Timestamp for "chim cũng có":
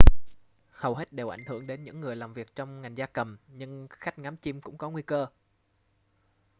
4.37-4.89